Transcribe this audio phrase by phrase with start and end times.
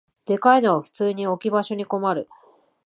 [0.25, 2.27] でかいのは普通に置き場所に困る